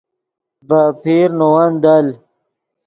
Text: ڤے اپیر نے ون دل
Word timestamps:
ڤے 0.67 0.79
اپیر 0.91 1.29
نے 1.39 1.45
ون 1.53 1.71
دل 1.83 2.07